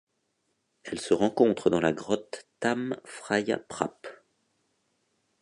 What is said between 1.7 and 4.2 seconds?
la grotte Tham Phraya Prap.